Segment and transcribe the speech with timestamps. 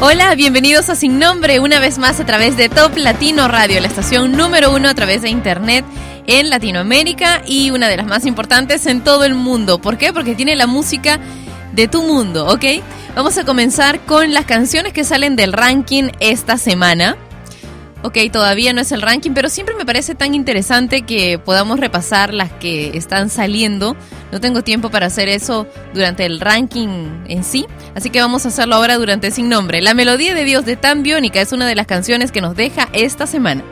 [0.00, 3.88] Hola, bienvenidos a Sin Nombre una vez más a través de Top Latino Radio, la
[3.88, 5.84] estación número uno a través de Internet
[6.28, 9.80] en Latinoamérica y una de las más importantes en todo el mundo.
[9.80, 10.12] ¿Por qué?
[10.12, 11.18] Porque tiene la música
[11.72, 12.64] de tu mundo, ¿ok?
[13.16, 17.16] Vamos a comenzar con las canciones que salen del ranking esta semana.
[18.08, 22.32] Ok, todavía no es el ranking, pero siempre me parece tan interesante que podamos repasar
[22.32, 23.96] las que están saliendo.
[24.32, 26.88] No tengo tiempo para hacer eso durante el ranking
[27.28, 29.82] en sí, así que vamos a hacerlo ahora durante Sin Nombre.
[29.82, 32.88] La melodía de Dios de Tan Biónica es una de las canciones que nos deja
[32.94, 33.62] esta semana.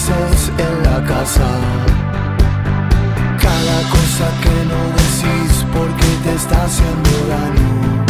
[0.00, 1.46] pasos en la casa.
[3.40, 8.09] Cada cosa que no decís porque te está haciendo daño.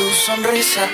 [0.00, 0.88] tu sonrisa.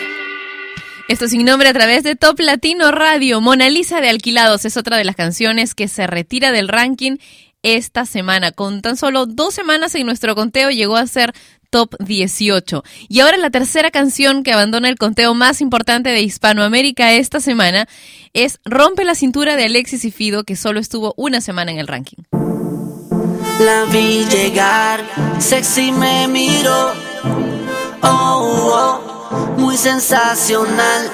[1.06, 3.40] Esto sin nombre a través de Top Latino Radio.
[3.40, 7.18] Mona Lisa de Alquilados es otra de las canciones que se retira del ranking
[7.62, 8.50] esta semana.
[8.50, 11.34] Con tan solo dos semanas en nuestro conteo llegó a ser
[11.70, 12.82] top 18.
[13.08, 17.86] Y ahora la tercera canción que abandona el conteo más importante de Hispanoamérica esta semana
[18.32, 21.86] es Rompe la cintura de Alexis y Fido, que solo estuvo una semana en el
[21.86, 22.24] ranking.
[23.60, 25.04] La vi llegar,
[25.38, 27.05] sexy me miró
[28.08, 31.10] Oh, oh, muy sensacional.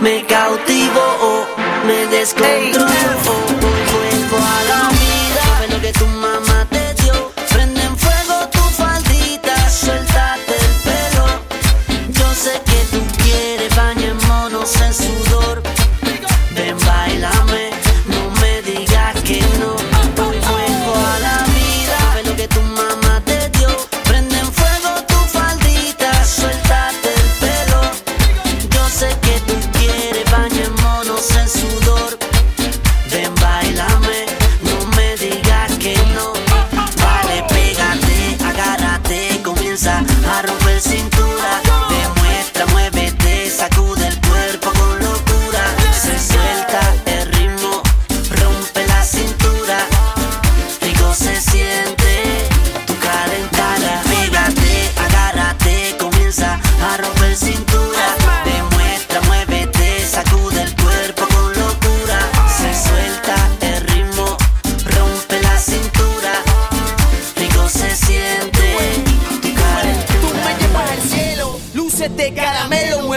[0.00, 1.46] Me cautivo, oh,
[1.86, 3.46] me descontrolo, oh,
[3.92, 5.42] vuelvo a la vida.
[5.46, 11.26] Sabe lo que tu mamá te dio, prende en fuego tu faldita, suéltate el pelo.
[12.08, 15.31] Yo sé que tú quieres baño en monos en su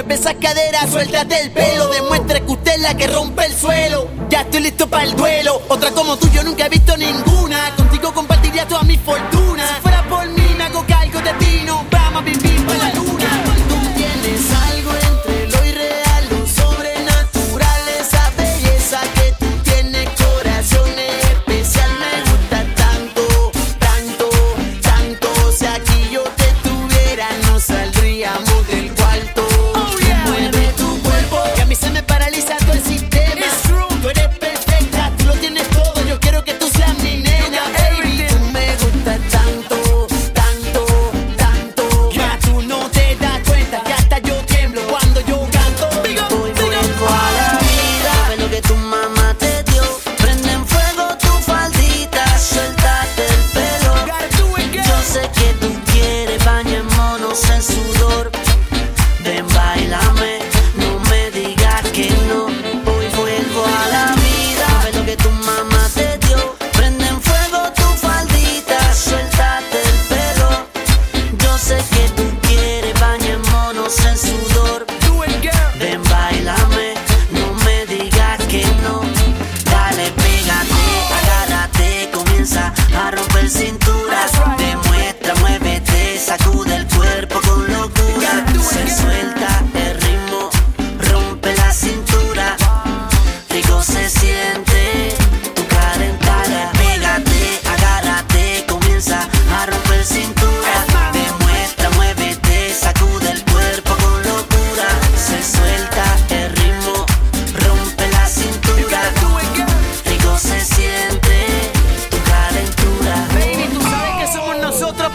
[0.06, 1.88] mueve esas caderas, suéltate el pelo.
[1.90, 4.08] Demuestra que usted es la que rompe el suelo.
[4.30, 5.62] Ya estoy listo para el duelo.
[5.68, 7.76] Otra como tú, yo nunca he visto ninguna.
[7.76, 9.64] Contigo compartiría toda mi fortuna.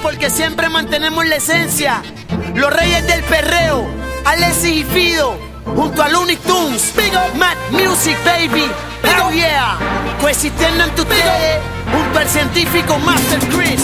[0.03, 2.03] porque siempre mantenemos la esencia.
[2.55, 3.87] Los reyes del perreo,
[4.25, 6.93] Alexis y Fido, junto a Looney Tunes,
[7.37, 8.67] Mad Music Baby,
[9.03, 9.79] pero yeah,
[10.21, 11.61] coexisten ante ustedes,
[11.93, 13.81] junto al científico Master Chris.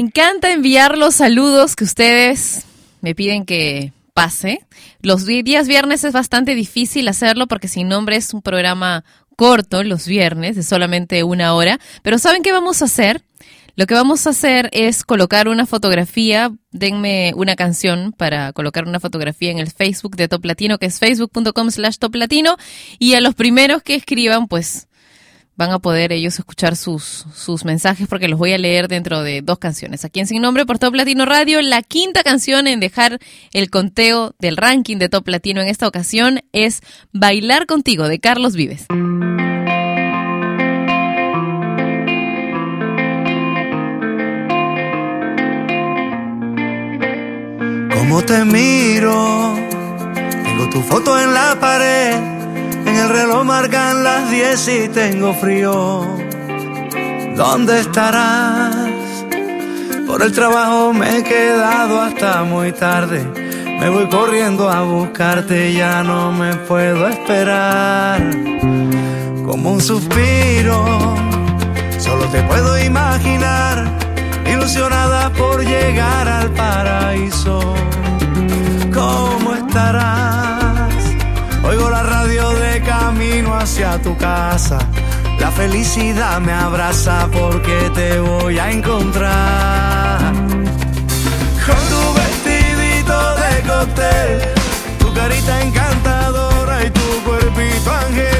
[0.00, 2.64] Encanta enviar los saludos que ustedes
[3.00, 4.66] me piden que pase.
[5.00, 9.04] Los días viernes es bastante difícil hacerlo porque sin nombre es un programa
[9.36, 11.78] corto los viernes, de solamente una hora.
[12.02, 13.22] Pero ¿saben qué vamos a hacer?
[13.76, 19.00] Lo que vamos a hacer es colocar una fotografía, denme una canción para colocar una
[19.00, 22.56] fotografía en el Facebook de Top Latino, que es facebook.com slash Top Latino,
[22.98, 24.88] y a los primeros que escriban, pues
[25.60, 29.42] van a poder ellos escuchar sus, sus mensajes porque los voy a leer dentro de
[29.42, 30.06] dos canciones.
[30.06, 33.18] Aquí en Sin Nombre por Top Latino Radio, la quinta canción en dejar
[33.52, 36.80] el conteo del ranking de Top Latino en esta ocasión es
[37.12, 38.86] Bailar contigo de Carlos Vives.
[47.94, 49.56] Como te miro,
[50.42, 52.39] tengo tu foto en la pared
[53.00, 56.06] el reloj marcan las 10 y tengo frío.
[57.34, 59.24] ¿Dónde estarás?
[60.06, 63.20] Por el trabajo me he quedado hasta muy tarde.
[63.80, 68.20] Me voy corriendo a buscarte, ya no me puedo esperar.
[69.46, 70.84] Como un suspiro,
[71.98, 73.84] solo te puedo imaginar,
[74.46, 77.74] ilusionada por llegar al paraíso.
[78.92, 80.94] ¿Cómo estarás?
[81.64, 82.19] Oigo la radio
[83.10, 84.78] camino hacia tu casa.
[85.40, 90.32] La felicidad me abraza porque te voy a encontrar.
[91.66, 94.30] Con tu vestidito de cóctel,
[95.00, 98.39] tu carita encantadora y tu cuerpito angelical.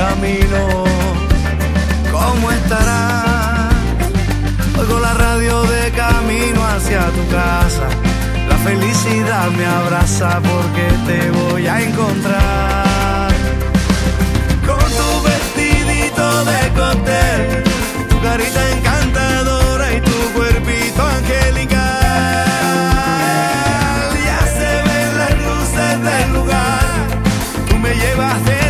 [0.00, 0.60] Camino.
[2.10, 3.74] ¿Cómo estarás?
[4.78, 7.86] Oigo la radio de camino hacia tu casa.
[8.48, 13.28] La felicidad me abraza porque te voy a encontrar.
[14.68, 17.40] Con tu vestidito de cóctel,
[18.10, 21.78] tu carita encantadora y tu cuerpito angelical.
[24.28, 26.84] Ya se ven las luces del lugar,
[27.68, 28.69] tú me llevas de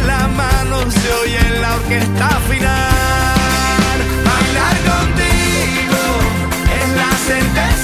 [0.91, 3.97] se oye la orquesta final.
[4.27, 6.03] Bailar contigo
[6.79, 7.80] es la certeza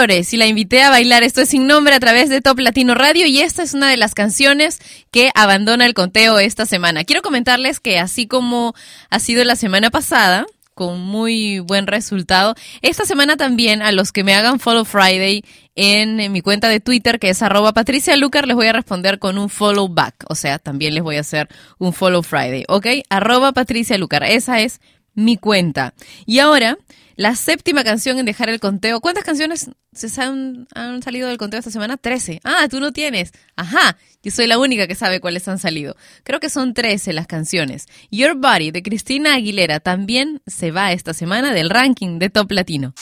[0.00, 2.94] Flores y la invité a bailar Esto es sin nombre a través de Top Latino
[2.94, 4.78] Radio y esta es una de las canciones
[5.10, 7.04] que abandona el conteo esta semana.
[7.04, 8.74] Quiero comentarles que así como
[9.10, 12.54] ha sido la semana pasada, con muy buen resultado.
[12.80, 17.18] Esta semana también a los que me hagan Follow Friday en, mi cuenta de Twitter,
[17.18, 20.14] que es arroba Patricia Lucar, les voy a responder con un follow back.
[20.30, 22.86] O sea, también les voy a hacer un Follow Friday, ¿ok?
[23.10, 24.24] Arroba Patricia Lucar.
[24.24, 24.80] Esa es
[25.12, 25.92] mi cuenta.
[26.24, 26.78] Y ahora
[27.20, 29.02] la séptima canción en dejar el conteo.
[29.02, 31.98] ¿Cuántas canciones se han, han salido del conteo esta semana?
[31.98, 32.40] Trece.
[32.44, 33.32] Ah, tú no tienes.
[33.56, 35.96] Ajá, yo soy la única que sabe cuáles han salido.
[36.22, 37.88] Creo que son trece las canciones.
[38.10, 42.94] Your Body de Cristina Aguilera también se va esta semana del ranking de Top Latino.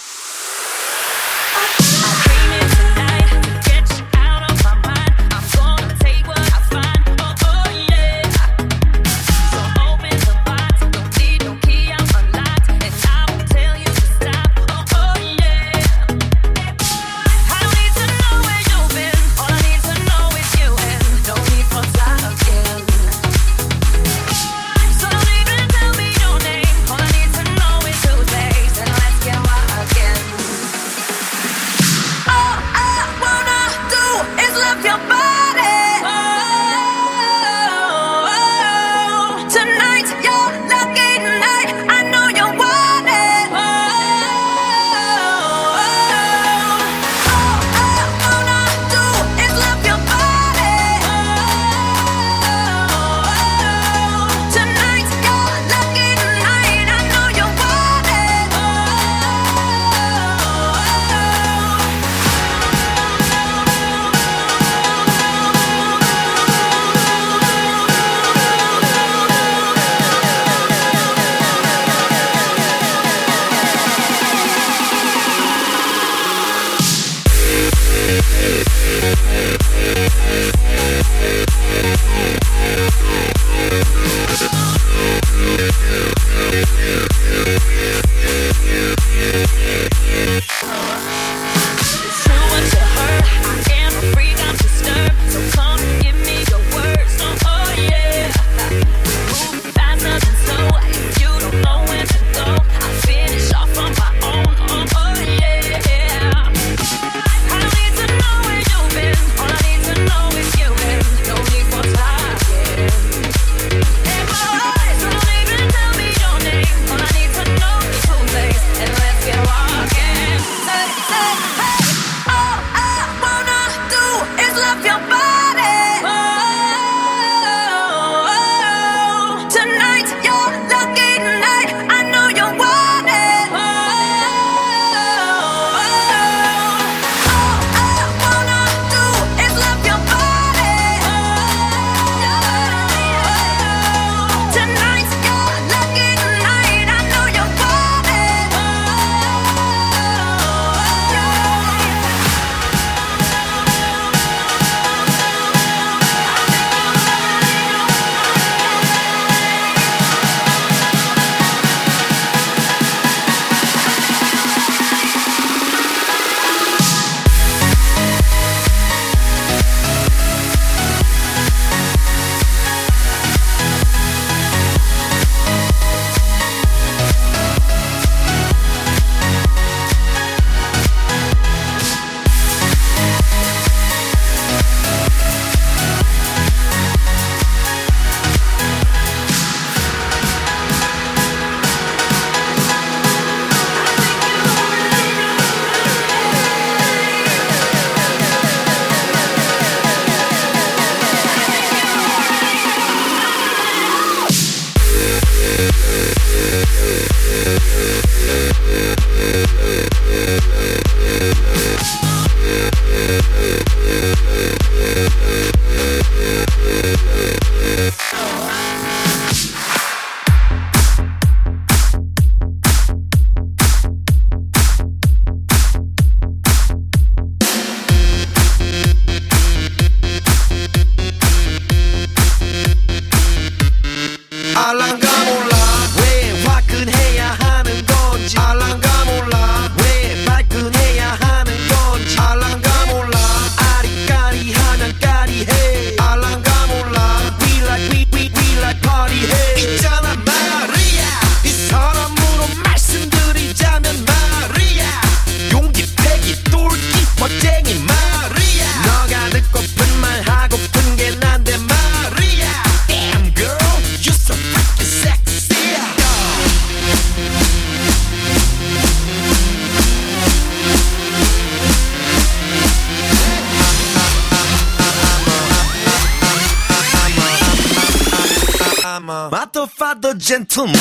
[279.11, 280.75] I'm a gentleman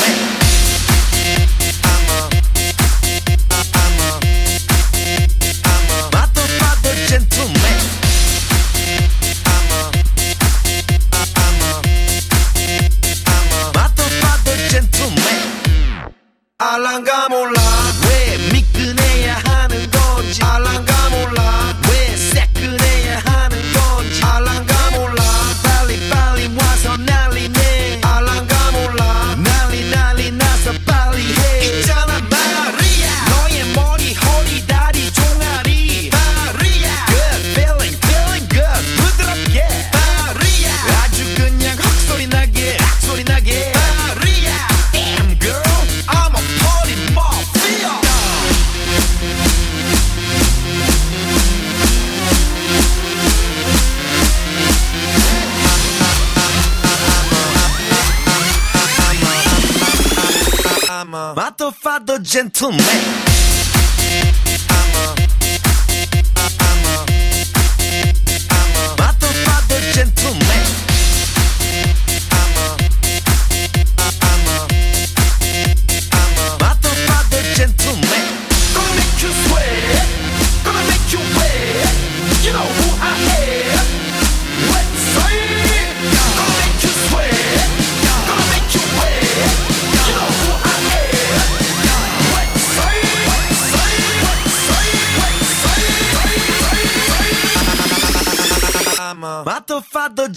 [62.27, 62.77] gentleman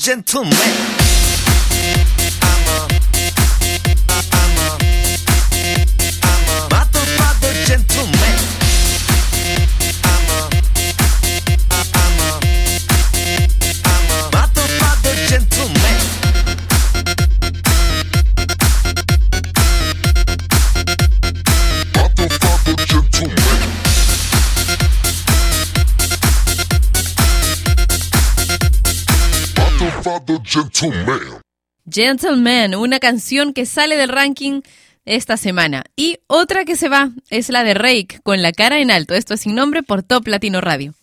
[0.01, 0.51] gentleman
[31.91, 32.75] Gentleman.
[32.75, 34.63] Una canción que sale del ranking
[35.05, 35.85] esta semana.
[35.97, 39.15] Y otra que se va es la de Rake, con la cara en alto.
[39.15, 40.95] Esto es sin nombre por Top Latino Radio.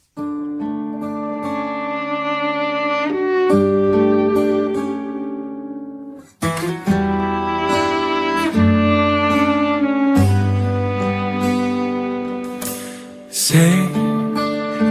[13.29, 13.71] Sé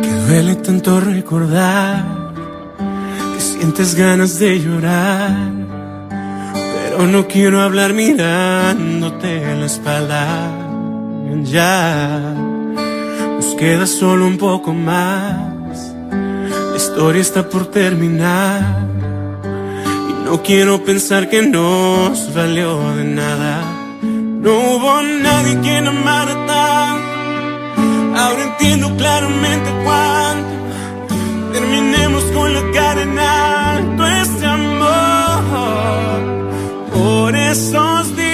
[0.03, 2.26] que duele tanto recordar
[3.59, 5.35] sientes ganas de llorar,
[6.51, 10.53] pero no quiero hablar mirándote en la espalda.
[11.43, 12.35] Ya
[13.37, 15.95] nos queda solo un poco más.
[16.71, 18.85] La historia está por terminar
[20.11, 23.63] y no quiero pensar que nos valió de nada.
[24.03, 28.21] No hubo nadie quien amara tanto.
[28.21, 30.66] Ahora entiendo claramente cuánto
[31.59, 33.19] terminemos con la cara en
[34.23, 36.21] este amor.
[36.93, 38.26] Por esos días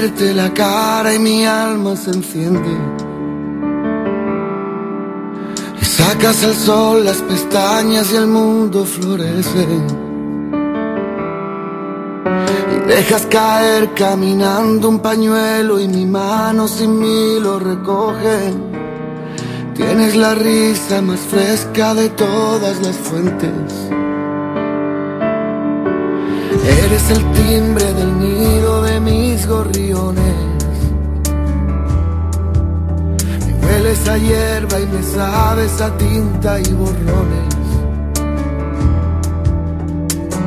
[0.00, 2.74] la cara y mi alma se enciende.
[5.80, 9.66] Y sacas al sol las pestañas y el mundo florece.
[12.74, 18.54] Y dejas caer caminando un pañuelo y mi mano sin mí lo recoge.
[19.74, 23.72] Tienes la risa más fresca de todas las fuentes.
[26.82, 28.31] Eres el timbre del nido de
[29.42, 30.34] mis gorriones.
[33.46, 37.54] Me hueles a hierba y me sabes a tinta y borrones.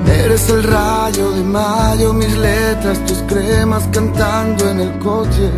[0.08, 5.52] Eres el rayo de mayo, mis letras, tus cremas cantando en el coche.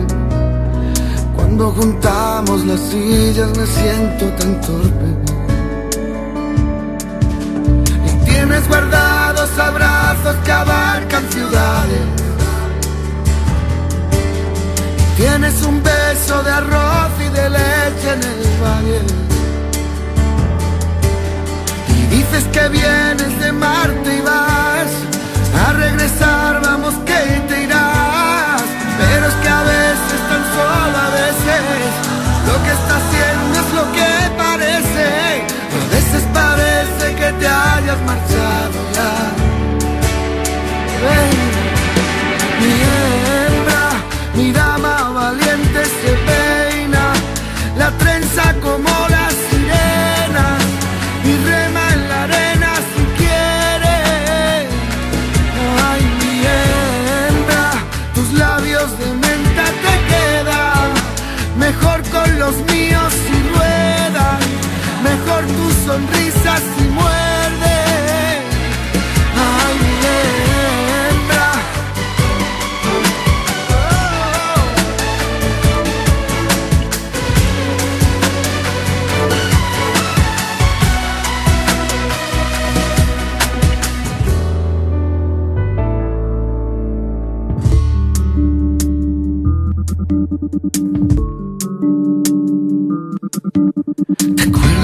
[1.36, 5.10] Cuando juntamos las sillas me siento tan torpe.
[8.26, 12.27] Tienes guardados abrazos que abarcan ciudades.
[15.18, 19.02] Tienes un beso de arroz y de leche en el valle.
[21.90, 24.92] Y dices que vienes de Marte y vas
[25.66, 28.62] a regresar, vamos que te irás.
[29.00, 31.62] Pero es que a veces, tan solo a veces,
[32.46, 35.08] lo que está haciendo es lo que parece.
[35.82, 39.38] A veces parece que te hayas marchado ya.
[48.62, 50.58] Como la sirena
[51.24, 53.98] y rema en la arena si quiere.
[55.90, 57.72] Ay, mi hembra,
[58.14, 60.90] tus labios de menta te quedan
[61.58, 64.40] mejor con los míos si ruedan,
[65.04, 66.58] mejor tu sonrisa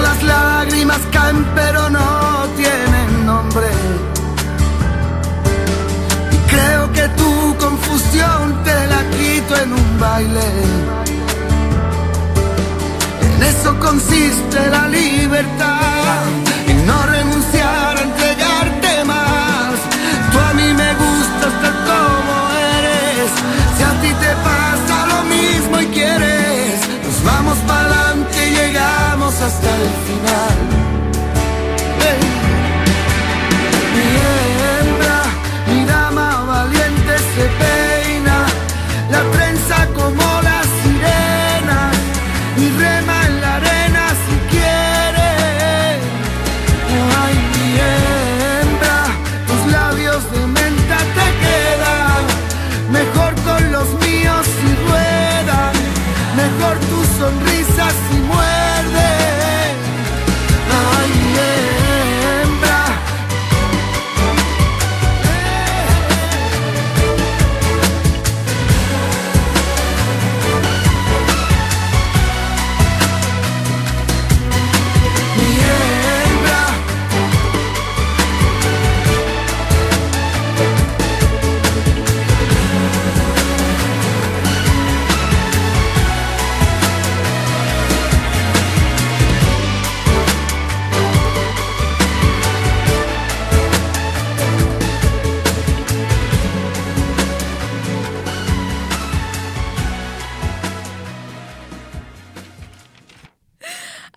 [0.00, 3.68] Las lágrimas caen pero no tienen nombre.
[6.32, 10.48] Y creo que tu confusión te la quito en un baile.
[13.26, 16.22] En eso consiste la libertad,
[16.68, 19.74] en no renunciar a entregarte más.
[20.30, 22.34] Tú a mí me gustas tal como
[22.78, 23.30] eres.
[23.76, 25.80] Si a ti te pasa lo mismo
[27.24, 27.58] vamos
[28.46, 30.73] y llegamos hasta el final.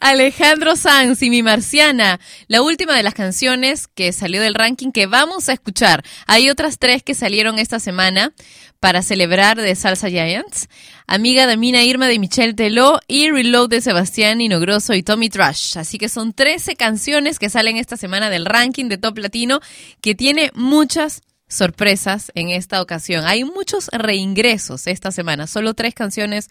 [0.07, 5.05] Alejandro Sanz y mi marciana, la última de las canciones que salió del ranking que
[5.05, 6.01] vamos a escuchar.
[6.27, 8.31] Hay otras tres que salieron esta semana
[8.79, 10.69] para celebrar de Salsa Giants.
[11.07, 15.77] Amiga de Mina Irma de Michelle Teló y Reload de Sebastián Inogroso y Tommy Trash.
[15.77, 19.59] Así que son 13 canciones que salen esta semana del ranking de Top Latino
[19.99, 23.25] que tiene muchas sorpresas en esta ocasión.
[23.25, 26.47] Hay muchos reingresos esta semana, solo tres canciones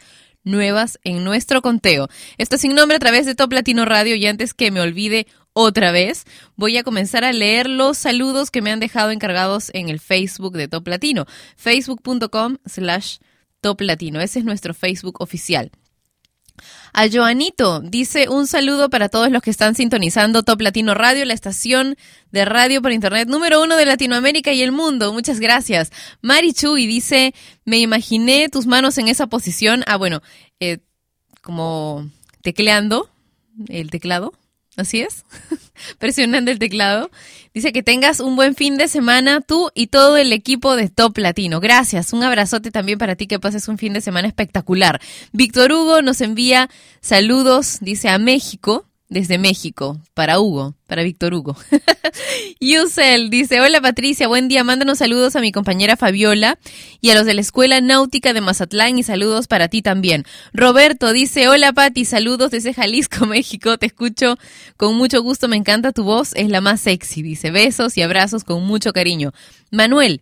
[0.46, 2.08] nuevas en nuestro conteo.
[2.38, 5.90] Esto sin nombre a través de Top Latino Radio y antes que me olvide otra
[5.90, 6.24] vez,
[6.56, 10.56] voy a comenzar a leer los saludos que me han dejado encargados en el Facebook
[10.56, 11.26] de Top Latino,
[11.56, 13.18] facebook.com slash
[13.60, 14.20] Top Latino.
[14.20, 15.70] Ese es nuestro Facebook oficial.
[16.98, 21.34] A Joanito dice un saludo para todos los que están sintonizando Top Latino Radio, la
[21.34, 21.94] estación
[22.32, 25.12] de radio por internet número uno de Latinoamérica y el mundo.
[25.12, 25.92] Muchas gracias.
[26.22, 27.34] Mari Chuy dice,
[27.66, 29.84] me imaginé tus manos en esa posición.
[29.86, 30.22] Ah, bueno,
[30.58, 30.78] eh,
[31.42, 33.10] como tecleando
[33.68, 34.32] el teclado.
[34.78, 35.26] Así es,
[35.98, 37.10] presionando el teclado.
[37.54, 41.16] Dice que tengas un buen fin de semana tú y todo el equipo de Top
[41.18, 41.60] Latino.
[41.60, 45.00] Gracias, un abrazote también para ti, que pases un fin de semana espectacular.
[45.32, 46.68] Víctor Hugo nos envía
[47.00, 48.86] saludos, dice a México.
[49.08, 51.56] Desde México, para Hugo, para Víctor Hugo.
[52.60, 56.58] Yusel dice, hola Patricia, buen día, mándanos saludos a mi compañera Fabiola
[57.00, 60.24] y a los de la Escuela Náutica de Mazatlán y saludos para ti también.
[60.52, 64.38] Roberto dice, hola Pati, saludos desde Jalisco, México, te escucho
[64.76, 68.42] con mucho gusto, me encanta tu voz, es la más sexy, dice, besos y abrazos
[68.42, 69.32] con mucho cariño.
[69.70, 70.20] Manuel,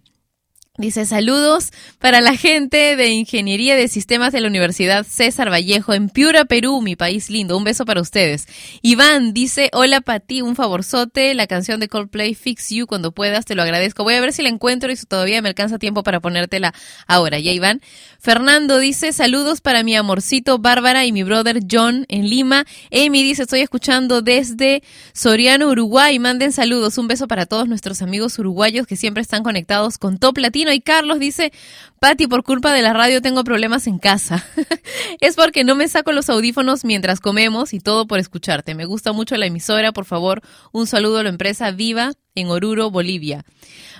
[0.76, 1.70] Dice saludos
[2.00, 6.82] para la gente de Ingeniería de Sistemas de la Universidad César Vallejo en Piura, Perú,
[6.82, 7.56] mi país lindo.
[7.56, 8.48] Un beso para ustedes.
[8.82, 13.54] Iván dice, hola Pati, un favorzote, la canción de Coldplay Fix You cuando puedas, te
[13.54, 14.02] lo agradezco.
[14.02, 16.74] Voy a ver si la encuentro y si todavía me alcanza tiempo para ponértela
[17.06, 17.38] ahora.
[17.38, 17.80] Ya Iván.
[18.18, 22.66] Fernando dice, saludos para mi amorcito Bárbara y mi brother John en Lima.
[22.90, 26.18] Amy dice, estoy escuchando desde Soriano, Uruguay.
[26.18, 26.98] Manden saludos.
[26.98, 30.34] Un beso para todos nuestros amigos uruguayos que siempre están conectados con Top.
[30.72, 31.52] Y Carlos dice,
[32.00, 34.44] Pati, por culpa de la radio tengo problemas en casa.
[35.20, 38.74] es porque no me saco los audífonos mientras comemos y todo por escucharte.
[38.74, 39.92] Me gusta mucho la emisora.
[39.92, 40.42] Por favor,
[40.72, 43.44] un saludo a la empresa Viva en Oruro, Bolivia.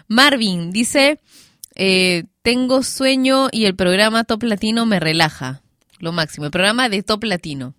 [0.08, 1.18] Marvin dice,
[1.74, 5.62] eh, tengo sueño y el programa Top Latino me relaja.
[5.98, 7.74] Lo máximo, el programa de Top Latino.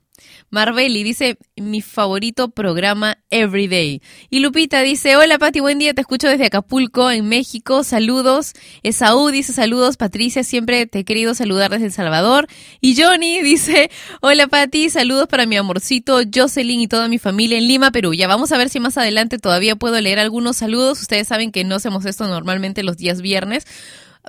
[0.52, 4.02] Marbelli dice, mi favorito programa Everyday.
[4.30, 8.54] Y Lupita dice, hola Pati, buen día, te escucho desde Acapulco, en México, saludos.
[8.84, 12.48] Esaú dice, saludos, Patricia, siempre te he querido saludar desde El Salvador.
[12.80, 13.90] Y Johnny dice,
[14.22, 18.14] hola Pati, saludos para mi amorcito Jocelyn y toda mi familia en Lima, Perú.
[18.14, 21.02] Ya vamos a ver si más adelante todavía puedo leer algunos saludos.
[21.02, 23.66] Ustedes saben que no hacemos esto normalmente los días viernes.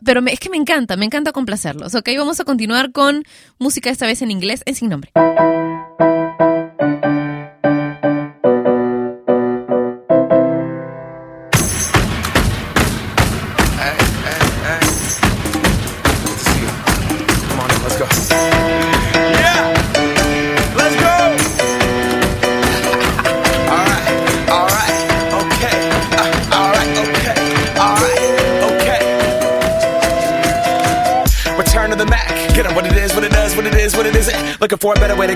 [0.05, 1.95] Pero me- es que me encanta, me encanta complacerlos.
[1.95, 3.23] Ok, vamos a continuar con
[3.59, 5.11] música esta vez en inglés, en sin nombre.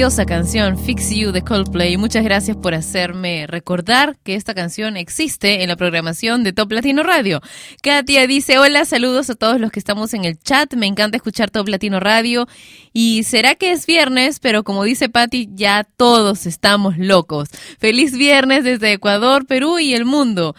[0.00, 1.98] preciosa canción, Fix You de Coldplay.
[1.98, 7.02] Muchas gracias por hacerme recordar que esta canción existe en la programación de Top Latino
[7.02, 7.42] Radio.
[7.82, 10.72] Katia dice, hola, saludos a todos los que estamos en el chat.
[10.72, 12.48] Me encanta escuchar Top Latino Radio.
[12.94, 17.50] Y será que es viernes, pero como dice Patti, ya todos estamos locos.
[17.78, 20.56] Feliz viernes desde Ecuador, Perú y el mundo.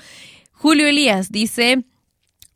[0.52, 1.84] Julio Elías dice...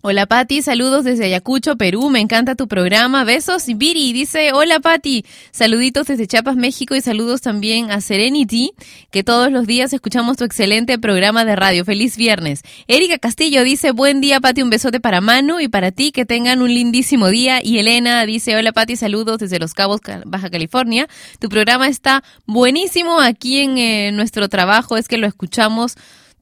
[0.07, 3.23] Hola Pati, saludos desde Ayacucho, Perú, me encanta tu programa.
[3.23, 8.73] Besos, Viri dice, hola Pati, saluditos desde Chiapas, México y saludos también a Serenity,
[9.09, 11.83] que todos los días escuchamos tu excelente programa de radio.
[11.85, 12.61] Feliz viernes.
[12.87, 16.61] Erika Castillo dice, buen día Pati, un besote para Manu y para ti, que tengan
[16.61, 17.63] un lindísimo día.
[17.63, 21.07] Y Elena dice, hola Pati, saludos desde Los Cabos, Ca- Baja California.
[21.39, 25.95] Tu programa está buenísimo aquí en eh, nuestro trabajo, es que lo escuchamos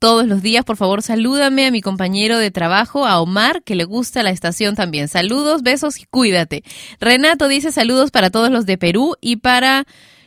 [0.03, 0.65] todos los días.
[0.65, 4.75] Por favor, salúdame a mi compañero de trabajo, a Omar, que le gusta la estación
[4.75, 5.07] también.
[5.07, 6.65] Saludos, besos y cuídate.
[6.99, 9.85] Renato dice saludos para todos los de Perú y para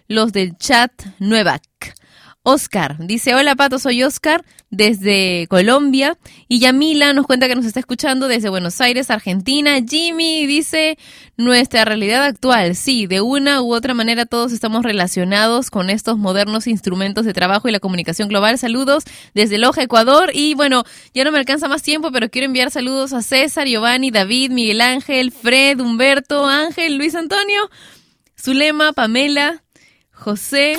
[0.08, 1.62] los del chat Nuevac.
[2.48, 6.16] Oscar dice, hola Pato, soy Oscar desde Colombia.
[6.46, 9.78] Y Yamila nos cuenta que nos está escuchando desde Buenos Aires, Argentina.
[9.84, 10.96] Jimmy dice,
[11.36, 16.68] nuestra realidad actual, sí, de una u otra manera todos estamos relacionados con estos modernos
[16.68, 18.58] instrumentos de trabajo y la comunicación global.
[18.58, 19.02] Saludos
[19.34, 20.30] desde Loja, Ecuador.
[20.32, 24.12] Y bueno, ya no me alcanza más tiempo, pero quiero enviar saludos a César, Giovanni,
[24.12, 27.68] David, Miguel Ángel, Fred, Humberto, Ángel, Luis Antonio,
[28.40, 29.64] Zulema, Pamela,
[30.12, 30.78] José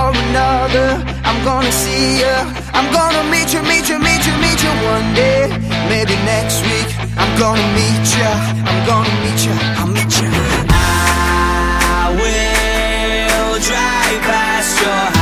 [0.00, 0.88] or another,
[1.24, 2.36] I'm gonna see ya.
[2.72, 4.72] I'm gonna meet you, meet you, meet you, meet you.
[4.94, 5.48] One day,
[5.88, 8.32] maybe next week, I'm gonna meet ya.
[8.68, 9.54] I'm gonna meet ya.
[9.78, 10.28] I'll meet ya.
[12.04, 15.21] I will drive past your house.